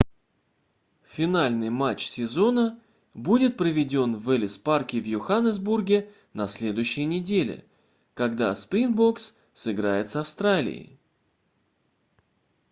[1.03, 2.79] финальный матч сезона
[3.13, 7.63] будет проведён в эллис парке в йоханесбурге на следующей неделе
[8.15, 10.97] когда springboks сыграет с австралией